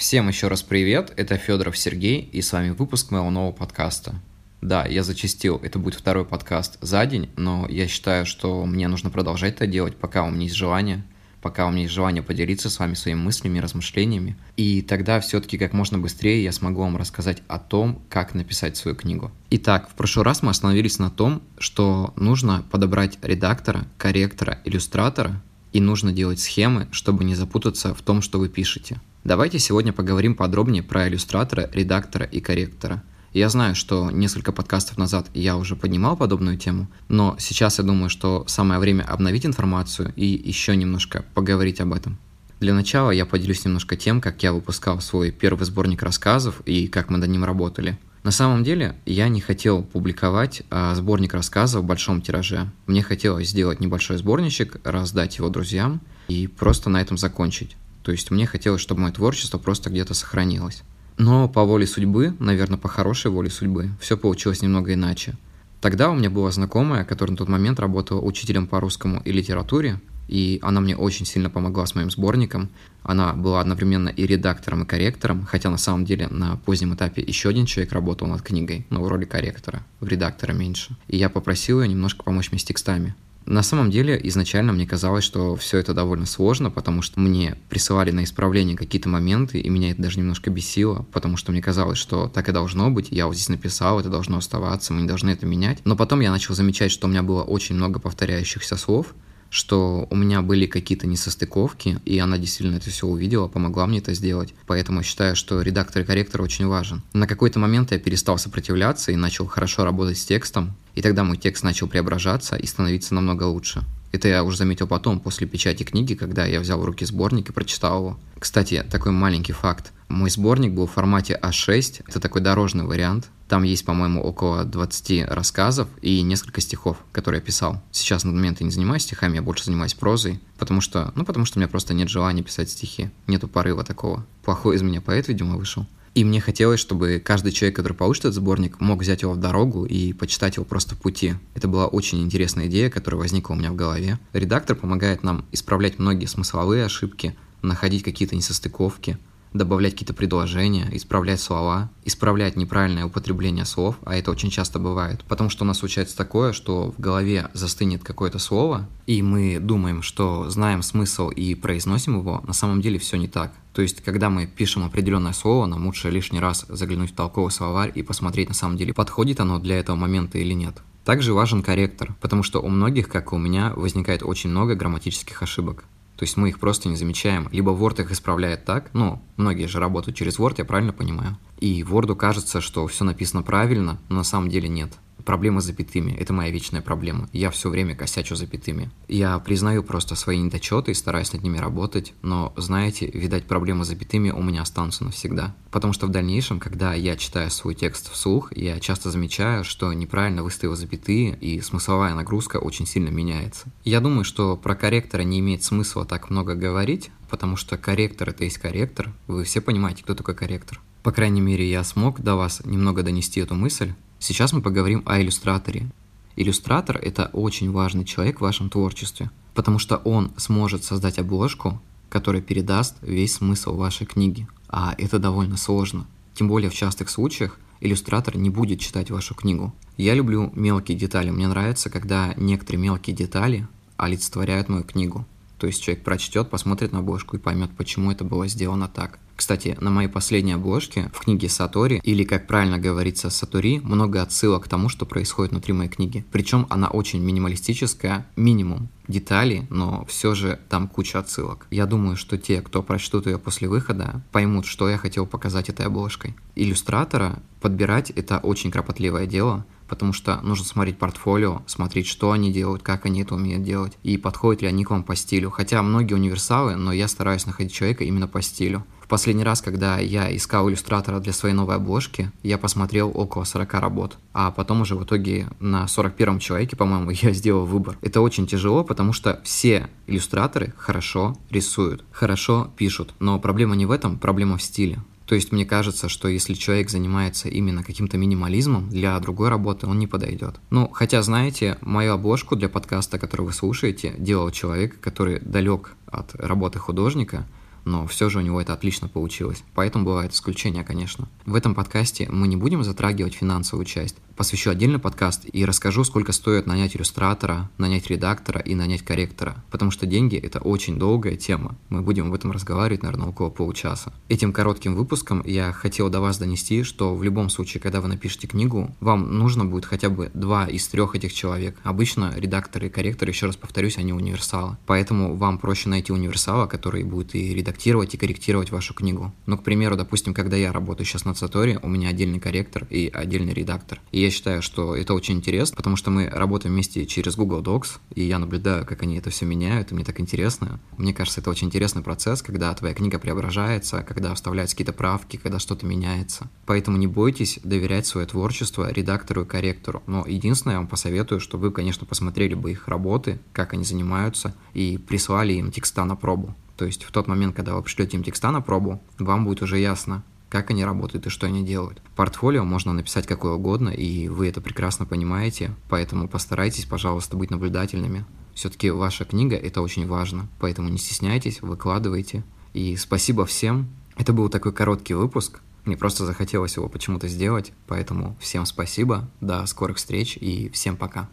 Всем 0.00 0.28
еще 0.28 0.48
раз 0.48 0.62
привет, 0.62 1.12
это 1.18 1.36
Федоров 1.36 1.76
Сергей, 1.76 2.22
и 2.32 2.40
с 2.40 2.54
вами 2.54 2.70
выпуск 2.70 3.10
моего 3.10 3.28
нового 3.28 3.52
подкаста. 3.52 4.14
Да, 4.62 4.86
я 4.86 5.02
зачастил, 5.02 5.60
это 5.62 5.78
будет 5.78 5.94
второй 5.94 6.24
подкаст 6.24 6.78
за 6.80 7.04
день, 7.04 7.28
но 7.36 7.66
я 7.68 7.86
считаю, 7.86 8.24
что 8.24 8.64
мне 8.64 8.88
нужно 8.88 9.10
продолжать 9.10 9.56
это 9.56 9.66
делать, 9.66 9.96
пока 9.96 10.24
у 10.24 10.30
меня 10.30 10.44
есть 10.44 10.54
желание, 10.54 11.04
пока 11.42 11.66
у 11.66 11.70
меня 11.70 11.82
есть 11.82 11.92
желание 11.92 12.22
поделиться 12.22 12.70
с 12.70 12.78
вами 12.78 12.94
своими 12.94 13.18
мыслями, 13.18 13.58
размышлениями. 13.58 14.38
И 14.56 14.80
тогда 14.80 15.20
все-таки 15.20 15.58
как 15.58 15.74
можно 15.74 15.98
быстрее 15.98 16.42
я 16.42 16.52
смогу 16.52 16.80
вам 16.80 16.96
рассказать 16.96 17.42
о 17.46 17.58
том, 17.58 18.00
как 18.08 18.32
написать 18.32 18.78
свою 18.78 18.96
книгу. 18.96 19.30
Итак, 19.50 19.90
в 19.90 19.92
прошлый 19.96 20.24
раз 20.24 20.42
мы 20.42 20.48
остановились 20.48 20.98
на 20.98 21.10
том, 21.10 21.42
что 21.58 22.14
нужно 22.16 22.64
подобрать 22.70 23.18
редактора, 23.20 23.86
корректора, 23.98 24.60
иллюстратора, 24.64 25.42
и 25.74 25.80
нужно 25.80 26.10
делать 26.10 26.40
схемы, 26.40 26.88
чтобы 26.90 27.24
не 27.24 27.34
запутаться 27.34 27.94
в 27.94 28.00
том, 28.00 28.22
что 28.22 28.38
вы 28.38 28.48
пишете. 28.48 28.98
Давайте 29.22 29.58
сегодня 29.58 29.92
поговорим 29.92 30.34
подробнее 30.34 30.82
про 30.82 31.06
иллюстратора, 31.06 31.68
редактора 31.74 32.24
и 32.24 32.40
корректора. 32.40 33.02
Я 33.34 33.50
знаю, 33.50 33.74
что 33.74 34.10
несколько 34.10 34.50
подкастов 34.50 34.96
назад 34.96 35.28
я 35.34 35.58
уже 35.58 35.76
поднимал 35.76 36.16
подобную 36.16 36.56
тему, 36.56 36.88
но 37.08 37.36
сейчас 37.38 37.78
я 37.78 37.84
думаю, 37.84 38.08
что 38.08 38.44
самое 38.48 38.80
время 38.80 39.02
обновить 39.02 39.44
информацию 39.44 40.14
и 40.16 40.24
еще 40.24 40.74
немножко 40.74 41.26
поговорить 41.34 41.82
об 41.82 41.92
этом. 41.92 42.18
Для 42.60 42.72
начала 42.72 43.10
я 43.10 43.26
поделюсь 43.26 43.64
немножко 43.64 43.94
тем, 43.94 44.22
как 44.22 44.42
я 44.42 44.54
выпускал 44.54 45.02
свой 45.02 45.30
первый 45.32 45.64
сборник 45.64 46.02
рассказов 46.02 46.62
и 46.64 46.88
как 46.88 47.10
мы 47.10 47.18
над 47.18 47.28
ним 47.28 47.44
работали. 47.44 47.98
На 48.22 48.30
самом 48.30 48.64
деле, 48.64 48.96
я 49.04 49.28
не 49.28 49.42
хотел 49.42 49.82
публиковать 49.82 50.62
а, 50.70 50.94
сборник 50.94 51.34
рассказов 51.34 51.82
в 51.82 51.86
большом 51.86 52.22
тираже. 52.22 52.70
Мне 52.86 53.02
хотелось 53.02 53.50
сделать 53.50 53.80
небольшой 53.80 54.16
сборничек, 54.16 54.80
раздать 54.82 55.36
его 55.36 55.50
друзьям 55.50 56.00
и 56.28 56.46
просто 56.46 56.88
на 56.88 57.02
этом 57.02 57.18
закончить. 57.18 57.76
То 58.10 58.12
есть 58.12 58.32
мне 58.32 58.44
хотелось, 58.44 58.80
чтобы 58.80 59.02
мое 59.02 59.12
творчество 59.12 59.56
просто 59.56 59.88
где-то 59.88 60.14
сохранилось. 60.14 60.82
Но 61.16 61.48
по 61.48 61.62
воле 61.62 61.86
судьбы, 61.86 62.34
наверное, 62.40 62.76
по 62.76 62.88
хорошей 62.88 63.30
воле 63.30 63.50
судьбы, 63.50 63.90
все 64.00 64.16
получилось 64.16 64.62
немного 64.62 64.94
иначе. 64.94 65.36
Тогда 65.80 66.10
у 66.10 66.16
меня 66.16 66.28
была 66.28 66.50
знакомая, 66.50 67.04
которая 67.04 67.30
на 67.30 67.36
тот 67.36 67.48
момент 67.48 67.78
работала 67.78 68.20
учителем 68.20 68.66
по 68.66 68.80
русскому 68.80 69.22
и 69.24 69.30
литературе, 69.30 70.00
и 70.26 70.58
она 70.60 70.80
мне 70.80 70.96
очень 70.96 71.24
сильно 71.24 71.50
помогла 71.50 71.86
с 71.86 71.94
моим 71.94 72.10
сборником. 72.10 72.68
Она 73.04 73.32
была 73.32 73.60
одновременно 73.60 74.08
и 74.08 74.26
редактором, 74.26 74.82
и 74.82 74.86
корректором, 74.86 75.44
хотя 75.44 75.70
на 75.70 75.78
самом 75.78 76.04
деле 76.04 76.26
на 76.26 76.56
позднем 76.56 76.96
этапе 76.96 77.22
еще 77.22 77.50
один 77.50 77.64
человек 77.64 77.92
работал 77.92 78.26
над 78.26 78.42
книгой, 78.42 78.88
но 78.90 79.04
в 79.04 79.06
роли 79.06 79.24
корректора, 79.24 79.86
в 80.00 80.08
редактора 80.08 80.52
меньше. 80.52 80.96
И 81.06 81.16
я 81.16 81.28
попросил 81.28 81.80
ее 81.80 81.86
немножко 81.86 82.24
помочь 82.24 82.50
мне 82.50 82.58
с 82.58 82.64
текстами. 82.64 83.14
На 83.46 83.62
самом 83.62 83.90
деле, 83.90 84.20
изначально 84.24 84.72
мне 84.72 84.86
казалось, 84.86 85.24
что 85.24 85.56
все 85.56 85.78
это 85.78 85.94
довольно 85.94 86.26
сложно, 86.26 86.70
потому 86.70 87.02
что 87.02 87.18
мне 87.20 87.56
присылали 87.68 88.10
на 88.10 88.24
исправление 88.24 88.76
какие-то 88.76 89.08
моменты, 89.08 89.58
и 89.58 89.68
меня 89.68 89.90
это 89.90 90.02
даже 90.02 90.18
немножко 90.18 90.50
бесило, 90.50 91.06
потому 91.10 91.36
что 91.36 91.50
мне 91.50 91.62
казалось, 91.62 91.98
что 91.98 92.28
так 92.28 92.48
и 92.48 92.52
должно 92.52 92.90
быть, 92.90 93.08
я 93.10 93.26
вот 93.26 93.34
здесь 93.34 93.48
написал, 93.48 93.98
это 93.98 94.08
должно 94.08 94.38
оставаться, 94.38 94.92
мы 94.92 95.02
не 95.02 95.08
должны 95.08 95.30
это 95.30 95.46
менять. 95.46 95.78
Но 95.84 95.96
потом 95.96 96.20
я 96.20 96.30
начал 96.30 96.54
замечать, 96.54 96.92
что 96.92 97.06
у 97.06 97.10
меня 97.10 97.22
было 97.22 97.42
очень 97.42 97.74
много 97.74 97.98
повторяющихся 97.98 98.76
слов, 98.76 99.14
что 99.50 100.06
у 100.08 100.16
меня 100.16 100.40
были 100.40 100.66
какие-то 100.66 101.06
несостыковки, 101.06 101.98
и 102.04 102.18
она 102.18 102.38
действительно 102.38 102.76
это 102.76 102.88
все 102.88 103.06
увидела, 103.06 103.48
помогла 103.48 103.86
мне 103.86 103.98
это 103.98 104.14
сделать. 104.14 104.54
Поэтому 104.66 105.02
считаю, 105.02 105.36
что 105.36 105.60
редактор 105.60 106.02
и 106.02 106.04
корректор 106.04 106.40
очень 106.40 106.66
важен. 106.66 107.02
На 107.12 107.26
какой-то 107.26 107.58
момент 107.58 107.90
я 107.90 107.98
перестал 107.98 108.38
сопротивляться 108.38 109.12
и 109.12 109.16
начал 109.16 109.46
хорошо 109.46 109.84
работать 109.84 110.18
с 110.18 110.24
текстом, 110.24 110.74
и 110.94 111.02
тогда 111.02 111.24
мой 111.24 111.36
текст 111.36 111.64
начал 111.64 111.88
преображаться 111.88 112.56
и 112.56 112.66
становиться 112.66 113.14
намного 113.14 113.44
лучше. 113.44 113.82
Это 114.12 114.28
я 114.28 114.42
уже 114.42 114.56
заметил 114.56 114.86
потом, 114.86 115.20
после 115.20 115.46
печати 115.46 115.84
книги, 115.84 116.14
когда 116.14 116.44
я 116.44 116.60
взял 116.60 116.80
в 116.80 116.84
руки 116.84 117.04
сборник 117.04 117.48
и 117.50 117.52
прочитал 117.52 117.98
его. 117.98 118.20
Кстати, 118.38 118.84
такой 118.90 119.12
маленький 119.12 119.52
факт. 119.52 119.92
Мой 120.08 120.30
сборник 120.30 120.72
был 120.72 120.86
в 120.86 120.92
формате 120.92 121.38
А6, 121.40 122.04
это 122.08 122.18
такой 122.18 122.40
дорожный 122.40 122.84
вариант. 122.84 123.28
Там 123.50 123.64
есть, 123.64 123.84
по-моему, 123.84 124.22
около 124.22 124.62
20 124.64 125.24
рассказов 125.28 125.88
и 126.02 126.22
несколько 126.22 126.60
стихов, 126.60 126.98
которые 127.10 127.40
я 127.40 127.44
писал. 127.44 127.82
Сейчас 127.90 128.22
на 128.22 128.30
момент 128.30 128.60
я 128.60 128.66
не 128.66 128.70
занимаюсь 128.70 129.02
стихами, 129.02 129.34
я 129.34 129.42
больше 129.42 129.64
занимаюсь 129.64 129.92
прозой, 129.92 130.38
потому 130.56 130.80
что, 130.80 131.10
ну, 131.16 131.24
потому 131.24 131.46
что 131.46 131.58
у 131.58 131.60
меня 131.60 131.66
просто 131.66 131.92
нет 131.92 132.08
желания 132.08 132.44
писать 132.44 132.70
стихи. 132.70 133.10
Нету 133.26 133.48
порыва 133.48 133.82
такого. 133.82 134.24
Плохой 134.44 134.76
из 134.76 134.82
меня 134.82 135.00
поэт, 135.00 135.26
видимо, 135.26 135.56
вышел. 135.56 135.84
И 136.14 136.22
мне 136.22 136.40
хотелось, 136.40 136.78
чтобы 136.78 137.20
каждый 137.24 137.50
человек, 137.50 137.74
который 137.74 137.94
получит 137.94 138.26
этот 138.26 138.36
сборник, 138.36 138.80
мог 138.80 139.00
взять 139.00 139.22
его 139.22 139.32
в 139.32 139.40
дорогу 139.40 139.84
и 139.84 140.12
почитать 140.12 140.54
его 140.54 140.64
просто 140.64 140.94
в 140.94 140.98
пути. 140.98 141.34
Это 141.56 141.66
была 141.66 141.88
очень 141.88 142.22
интересная 142.22 142.68
идея, 142.68 142.88
которая 142.88 143.20
возникла 143.20 143.54
у 143.54 143.56
меня 143.56 143.72
в 143.72 143.76
голове. 143.76 144.20
Редактор 144.32 144.76
помогает 144.76 145.24
нам 145.24 145.44
исправлять 145.50 145.98
многие 145.98 146.26
смысловые 146.26 146.84
ошибки, 146.84 147.34
находить 147.62 148.04
какие-то 148.04 148.36
несостыковки, 148.36 149.18
добавлять 149.52 149.92
какие-то 149.92 150.14
предложения, 150.14 150.88
исправлять 150.92 151.40
слова, 151.40 151.90
исправлять 152.04 152.56
неправильное 152.56 153.06
употребление 153.06 153.64
слов, 153.64 153.96
а 154.04 154.14
это 154.16 154.30
очень 154.30 154.50
часто 154.50 154.78
бывает. 154.78 155.24
Потому 155.28 155.50
что 155.50 155.64
у 155.64 155.66
нас 155.66 155.78
случается 155.78 156.16
такое, 156.16 156.52
что 156.52 156.92
в 156.92 157.00
голове 157.00 157.48
застынет 157.52 158.04
какое-то 158.04 158.38
слово, 158.38 158.88
и 159.06 159.22
мы 159.22 159.58
думаем, 159.60 160.02
что 160.02 160.48
знаем 160.50 160.82
смысл 160.82 161.30
и 161.30 161.54
произносим 161.54 162.18
его, 162.18 162.42
на 162.46 162.52
самом 162.52 162.80
деле 162.80 162.98
все 162.98 163.16
не 163.16 163.28
так. 163.28 163.52
То 163.72 163.82
есть, 163.82 164.02
когда 164.02 164.30
мы 164.30 164.46
пишем 164.46 164.84
определенное 164.84 165.32
слово, 165.32 165.66
нам 165.66 165.86
лучше 165.86 166.10
лишний 166.10 166.40
раз 166.40 166.66
заглянуть 166.68 167.12
в 167.12 167.14
толковый 167.14 167.50
словарь 167.50 167.92
и 167.94 168.02
посмотреть, 168.02 168.48
на 168.48 168.54
самом 168.54 168.76
деле, 168.76 168.92
подходит 168.92 169.40
оно 169.40 169.58
для 169.58 169.78
этого 169.78 169.96
момента 169.96 170.38
или 170.38 170.52
нет. 170.54 170.76
Также 171.04 171.32
важен 171.32 171.62
корректор, 171.62 172.14
потому 172.20 172.42
что 172.42 172.60
у 172.60 172.68
многих, 172.68 173.08
как 173.08 173.32
и 173.32 173.34
у 173.34 173.38
меня, 173.38 173.72
возникает 173.74 174.22
очень 174.22 174.50
много 174.50 174.74
грамматических 174.74 175.42
ошибок. 175.42 175.84
То 176.20 176.24
есть 176.24 176.36
мы 176.36 176.50
их 176.50 176.60
просто 176.60 176.90
не 176.90 176.96
замечаем. 176.96 177.48
Либо 177.50 177.72
Word 177.72 178.02
их 178.02 178.10
исправляет 178.10 178.66
так, 178.66 178.90
ну, 178.92 179.22
многие 179.38 179.64
же 179.64 179.80
работают 179.80 180.18
через 180.18 180.38
Word, 180.38 180.56
я 180.58 180.66
правильно 180.66 180.92
понимаю. 180.92 181.38
И 181.60 181.80
Word 181.80 182.14
кажется, 182.14 182.60
что 182.60 182.86
все 182.88 183.04
написано 183.04 183.42
правильно, 183.42 183.98
но 184.10 184.16
на 184.16 184.22
самом 184.22 184.50
деле 184.50 184.68
нет. 184.68 184.92
Проблема 185.30 185.60
с 185.60 185.66
запятыми– 185.66 186.10
это 186.18 186.32
моя 186.32 186.50
вечная 186.50 186.82
проблема. 186.82 187.28
Я 187.32 187.52
все 187.52 187.70
время 187.70 187.94
косячу 187.94 188.34
запятыми. 188.34 188.90
Я 189.06 189.38
признаю 189.38 189.84
просто 189.84 190.16
свои 190.16 190.40
недочеты 190.40 190.90
и 190.90 190.94
стараюсь 190.94 191.32
над 191.32 191.44
ними 191.44 191.58
работать, 191.58 192.14
но, 192.20 192.52
знаете, 192.56 193.06
видать, 193.06 193.44
проблемы 193.44 193.84
с 193.84 193.86
запятыми 193.86 194.30
у 194.30 194.42
меня 194.42 194.62
останутся 194.62 195.04
навсегда. 195.04 195.54
Потому 195.70 195.92
что 195.92 196.08
в 196.08 196.10
дальнейшем, 196.10 196.58
когда 196.58 196.94
я 196.94 197.16
читаю 197.16 197.48
свой 197.52 197.76
текст 197.76 198.10
вслух, 198.10 198.52
я 198.56 198.80
часто 198.80 199.12
замечаю, 199.12 199.62
что 199.62 199.92
неправильно 199.92 200.42
выставил 200.42 200.74
запятые, 200.74 201.38
и 201.40 201.60
смысловая 201.60 202.12
нагрузка 202.16 202.56
очень 202.56 202.88
сильно 202.88 203.10
меняется. 203.10 203.68
Я 203.84 204.00
думаю, 204.00 204.24
что 204.24 204.56
про 204.56 204.74
корректора 204.74 205.22
не 205.22 205.38
имеет 205.38 205.62
смысла 205.62 206.04
так 206.04 206.30
много 206.30 206.56
говорить, 206.56 207.12
потому 207.28 207.54
что 207.54 207.78
корректор– 207.78 208.28
это 208.30 208.42
есть 208.42 208.58
корректор. 208.58 209.12
Вы 209.28 209.44
все 209.44 209.60
понимаете, 209.60 210.02
кто 210.02 210.16
такой 210.16 210.34
корректор. 210.34 210.80
По 211.04 211.12
крайней 211.12 211.40
мере, 211.40 211.70
я 211.70 211.84
смог 211.84 212.20
до 212.20 212.34
вас 212.34 212.62
немного 212.64 213.04
донести 213.04 213.38
эту 213.40 213.54
мысль, 213.54 213.94
Сейчас 214.22 214.52
мы 214.52 214.60
поговорим 214.60 215.02
о 215.06 215.18
иллюстраторе. 215.18 215.90
Иллюстратор– 216.36 216.98
это 217.02 217.30
очень 217.32 217.72
важный 217.72 218.04
человек 218.04 218.38
в 218.38 218.42
вашем 218.42 218.68
творчестве, 218.68 219.30
потому 219.54 219.78
что 219.78 219.96
он 219.96 220.30
сможет 220.36 220.84
создать 220.84 221.18
обложку, 221.18 221.80
которая 222.10 222.42
передаст 222.42 222.96
весь 223.00 223.36
смысл 223.36 223.74
вашей 223.76 224.06
книги. 224.06 224.46
А 224.68 224.94
это 224.98 225.18
довольно 225.18 225.56
сложно. 225.56 226.06
Тем 226.34 226.48
более 226.48 226.68
в 226.68 226.74
частых 226.74 227.08
случаях 227.08 227.58
иллюстратор 227.80 228.36
не 228.36 228.50
будет 228.50 228.78
читать 228.80 229.10
вашу 229.10 229.34
книгу. 229.34 229.74
Я 229.96 230.12
люблю 230.12 230.52
мелкие 230.54 230.98
детали. 230.98 231.30
Мне 231.30 231.48
нравится, 231.48 231.88
когда 231.88 232.34
некоторые 232.36 232.82
мелкие 232.82 233.16
детали 233.16 233.66
олицетворяют 233.96 234.68
мою 234.68 234.84
книгу. 234.84 235.24
То 235.56 235.66
есть 235.66 235.82
человек 235.82 236.04
прочтет, 236.04 236.50
посмотрит 236.50 236.92
на 236.92 236.98
обложку 236.98 237.36
и 237.36 237.40
поймет, 237.40 237.70
почему 237.74 238.12
это 238.12 238.24
было 238.24 238.46
сделано 238.48 238.86
так. 238.86 239.18
Кстати, 239.40 239.74
на 239.80 239.88
моей 239.88 240.08
последней 240.08 240.52
обложке 240.52 241.10
в 241.14 241.20
книге 241.20 241.48
Сатори, 241.48 241.98
или 242.04 242.24
как 242.24 242.46
правильно 242.46 242.76
говорится 242.76 243.30
Сатори, 243.30 243.80
много 243.82 244.20
отсылок 244.20 244.64
к 244.64 244.68
тому, 244.68 244.90
что 244.90 245.06
происходит 245.06 245.52
внутри 245.52 245.72
моей 245.72 245.88
книги. 245.88 246.26
Причем 246.30 246.66
она 246.68 246.88
очень 246.88 247.22
минималистическая, 247.22 248.26
минимум 248.36 248.90
деталей, 249.08 249.66
но 249.70 250.04
все 250.04 250.34
же 250.34 250.60
там 250.68 250.88
куча 250.88 251.18
отсылок. 251.18 251.66
Я 251.70 251.86
думаю, 251.86 252.16
что 252.16 252.36
те, 252.36 252.60
кто 252.60 252.82
прочтут 252.82 253.24
ее 253.24 253.38
после 253.38 253.66
выхода, 253.66 254.20
поймут, 254.30 254.66
что 254.66 254.90
я 254.90 254.98
хотел 254.98 255.24
показать 255.24 255.70
этой 255.70 255.86
обложкой. 255.86 256.36
Иллюстратора 256.54 257.38
подбирать 257.62 258.10
это 258.10 258.38
очень 258.38 258.70
кропотливое 258.70 259.24
дело, 259.24 259.64
потому 259.90 260.12
что 260.12 260.40
нужно 260.42 260.64
смотреть 260.64 260.98
портфолио, 260.98 261.62
смотреть, 261.66 262.06
что 262.06 262.30
они 262.30 262.52
делают, 262.52 262.82
как 262.82 263.04
они 263.04 263.22
это 263.22 263.34
умеют 263.34 263.64
делать, 263.64 263.98
и 264.04 264.16
подходят 264.16 264.62
ли 264.62 264.68
они 264.68 264.84
к 264.84 264.90
вам 264.90 265.02
по 265.02 265.16
стилю. 265.16 265.50
Хотя 265.50 265.82
многие 265.82 266.14
универсалы, 266.14 266.76
но 266.76 266.92
я 266.92 267.08
стараюсь 267.08 267.44
находить 267.44 267.74
человека 267.74 268.04
именно 268.04 268.28
по 268.28 268.40
стилю. 268.40 268.86
В 269.00 269.08
последний 269.08 269.42
раз, 269.42 269.60
когда 269.60 269.98
я 269.98 270.34
искал 270.34 270.70
иллюстратора 270.70 271.18
для 271.18 271.32
своей 271.32 271.52
новой 271.52 271.74
обложки, 271.74 272.30
я 272.44 272.56
посмотрел 272.56 273.10
около 273.12 273.42
40 273.42 273.74
работ, 273.74 274.16
а 274.32 274.52
потом 274.52 274.82
уже 274.82 274.94
в 274.94 275.02
итоге 275.02 275.48
на 275.58 275.84
41-м 275.86 276.38
человеке, 276.38 276.76
по-моему, 276.76 277.10
я 277.22 277.32
сделал 277.32 277.66
выбор. 277.66 277.98
Это 278.00 278.20
очень 278.20 278.46
тяжело, 278.46 278.84
потому 278.84 279.12
что 279.12 279.40
все 279.42 279.90
иллюстраторы 280.06 280.72
хорошо 280.78 281.36
рисуют, 281.50 282.04
хорошо 282.12 282.70
пишут, 282.76 283.12
но 283.18 283.40
проблема 283.40 283.74
не 283.74 283.86
в 283.86 283.90
этом, 283.90 284.18
проблема 284.18 284.56
в 284.56 284.62
стиле. 284.62 285.00
То 285.30 285.36
есть 285.36 285.52
мне 285.52 285.64
кажется, 285.64 286.08
что 286.08 286.26
если 286.26 286.54
человек 286.54 286.90
занимается 286.90 287.48
именно 287.48 287.84
каким-то 287.84 288.18
минимализмом, 288.18 288.88
для 288.88 289.16
другой 289.20 289.48
работы 289.48 289.86
он 289.86 289.96
не 290.00 290.08
подойдет. 290.08 290.56
Ну, 290.70 290.88
хотя, 290.92 291.22
знаете, 291.22 291.78
мою 291.82 292.14
обложку 292.14 292.56
для 292.56 292.68
подкаста, 292.68 293.16
который 293.16 293.42
вы 293.42 293.52
слушаете, 293.52 294.12
делал 294.18 294.50
человек, 294.50 294.98
который 294.98 295.38
далек 295.38 295.94
от 296.06 296.34
работы 296.34 296.80
художника, 296.80 297.46
но 297.84 298.06
все 298.06 298.28
же 298.28 298.38
у 298.38 298.42
него 298.42 298.60
это 298.60 298.72
отлично 298.72 299.08
получилось. 299.08 299.62
Поэтому 299.74 300.04
бывают 300.04 300.32
исключения, 300.32 300.84
конечно. 300.84 301.28
В 301.46 301.54
этом 301.54 301.74
подкасте 301.74 302.28
мы 302.30 302.48
не 302.48 302.56
будем 302.56 302.84
затрагивать 302.84 303.34
финансовую 303.34 303.84
часть. 303.84 304.16
Посвящу 304.36 304.70
отдельный 304.70 304.98
подкаст 304.98 305.44
и 305.52 305.66
расскажу, 305.66 306.02
сколько 306.02 306.32
стоит 306.32 306.66
нанять 306.66 306.96
иллюстратора, 306.96 307.68
нанять 307.76 308.08
редактора 308.08 308.58
и 308.60 308.74
нанять 308.74 309.02
корректора. 309.02 309.62
Потому 309.70 309.90
что 309.90 310.06
деньги— 310.06 310.36
это 310.38 310.60
очень 310.60 310.98
долгая 310.98 311.36
тема. 311.36 311.76
Мы 311.90 312.00
будем 312.00 312.28
об 312.28 312.34
этом 312.34 312.50
разговаривать, 312.50 313.02
наверное, 313.02 313.28
около 313.28 313.50
получаса. 313.50 314.14
Этим 314.30 314.54
коротким 314.54 314.94
выпуском 314.94 315.42
я 315.44 315.72
хотел 315.72 316.08
до 316.08 316.22
вас 316.22 316.38
донести, 316.38 316.84
что 316.84 317.14
в 317.14 317.22
любом 317.22 317.50
случае, 317.50 317.82
когда 317.82 318.00
вы 318.00 318.08
напишете 318.08 318.46
книгу, 318.46 318.96
вам 319.00 319.38
нужно 319.38 319.66
будет 319.66 319.84
хотя 319.84 320.08
бы 320.08 320.30
два 320.32 320.66
из 320.66 320.88
трех 320.88 321.14
этих 321.14 321.34
человек. 321.34 321.76
Обычно 321.82 322.32
редакторы 322.34 322.86
и 322.86 322.90
корректоры, 322.90 323.32
еще 323.32 323.44
раз 323.44 323.56
повторюсь, 323.56 323.98
они 323.98 324.14
универсалы. 324.14 324.78
Поэтому 324.86 325.36
вам 325.36 325.58
проще 325.58 325.90
найти 325.90 326.12
универсала, 326.12 326.66
который 326.66 327.04
будет 327.04 327.34
и 327.34 327.52
редактировать, 327.70 328.14
и 328.14 328.18
корректировать 328.18 328.70
вашу 328.70 328.94
книгу. 328.94 329.32
Ну, 329.46 329.56
к 329.56 329.62
примеру, 329.62 329.96
допустим, 329.96 330.34
когда 330.34 330.56
я 330.56 330.72
работаю 330.72 331.06
сейчас 331.06 331.24
на 331.24 331.34
Саторе, 331.34 331.78
у 331.82 331.88
меня 331.88 332.08
отдельный 332.08 332.40
корректор 332.40 332.86
и 332.90 333.10
отдельный 333.12 333.54
редактор. 333.54 334.00
И 334.10 334.20
я 334.20 334.30
считаю, 334.30 334.60
что 334.60 334.96
это 334.96 335.14
очень 335.14 335.36
интересно, 335.36 335.76
потому 335.76 335.96
что 335.96 336.10
мы 336.10 336.28
работаем 336.28 336.74
вместе 336.74 337.06
через 337.06 337.36
Google 337.36 337.62
Docs, 337.62 337.98
и 338.14 338.24
я 338.24 338.38
наблюдаю, 338.38 338.84
как 338.84 339.02
они 339.02 339.16
это 339.18 339.30
все 339.30 339.46
меняют, 339.46 339.92
и 339.92 339.94
мне 339.94 340.04
так 340.04 340.20
интересно. 340.20 340.80
Мне 340.96 341.14
кажется, 341.14 341.40
это 341.40 341.50
очень 341.50 341.68
интересный 341.68 342.02
процесс, 342.02 342.42
когда 342.42 342.74
твоя 342.74 342.94
книга 342.94 343.18
преображается, 343.18 344.02
когда 344.02 344.34
вставляются 344.34 344.76
какие-то 344.76 344.92
правки, 344.92 345.36
когда 345.36 345.58
что-то 345.58 345.86
меняется. 345.86 346.50
Поэтому 346.66 346.96
не 346.96 347.06
бойтесь 347.06 347.60
доверять 347.62 348.06
свое 348.06 348.26
творчество 348.26 348.90
редактору 348.92 349.42
и 349.42 349.46
корректору. 349.46 350.02
Но 350.06 350.26
единственное, 350.26 350.74
я 350.74 350.78
вам 350.80 350.88
посоветую, 350.88 351.40
чтобы 351.40 351.68
вы, 351.68 351.72
конечно, 351.72 352.06
посмотрели 352.06 352.54
бы 352.54 352.72
их 352.72 352.88
работы, 352.88 353.38
как 353.52 353.74
они 353.74 353.84
занимаются, 353.84 354.54
и 354.74 354.98
прислали 354.98 355.52
им 355.52 355.70
текста 355.70 356.04
на 356.04 356.16
пробу. 356.16 356.54
То 356.80 356.86
есть 356.86 357.04
в 357.04 357.12
тот 357.12 357.28
момент, 357.28 357.54
когда 357.54 357.74
вы 357.74 357.82
пришлете 357.82 358.16
им 358.16 358.24
текста 358.24 358.50
на 358.50 358.62
пробу, 358.62 359.02
вам 359.18 359.44
будет 359.44 359.60
уже 359.60 359.78
ясно, 359.78 360.24
как 360.48 360.70
они 360.70 360.82
работают 360.82 361.26
и 361.26 361.28
что 361.28 361.46
они 361.46 361.62
делают. 361.62 362.00
Портфолио 362.16 362.64
можно 362.64 362.94
написать 362.94 363.26
какое 363.26 363.52
угодно, 363.52 363.90
и 363.90 364.28
вы 364.28 364.48
это 364.48 364.62
прекрасно 364.62 365.04
понимаете, 365.04 365.76
поэтому 365.90 366.26
постарайтесь, 366.26 366.86
пожалуйста, 366.86 367.36
быть 367.36 367.50
наблюдательными. 367.50 368.24
Все-таки 368.54 368.88
ваша 368.88 369.26
книга– 369.26 369.56
это 369.62 369.82
очень 369.82 370.06
важно, 370.06 370.48
поэтому 370.58 370.88
не 370.88 370.96
стесняйтесь, 370.96 371.60
выкладывайте. 371.60 372.44
И 372.72 372.96
спасибо 372.96 373.44
всем. 373.44 373.90
Это 374.16 374.32
был 374.32 374.48
такой 374.48 374.72
короткий 374.72 375.12
выпуск. 375.12 375.60
Мне 375.84 375.98
просто 375.98 376.24
захотелось 376.24 376.76
его 376.76 376.88
почему-то 376.88 377.28
сделать, 377.28 377.74
поэтому 377.88 378.38
всем 378.40 378.64
спасибо, 378.64 379.28
до 379.42 379.66
скорых 379.66 379.98
встреч 379.98 380.38
и 380.40 380.70
всем 380.70 380.96
пока. 380.96 381.28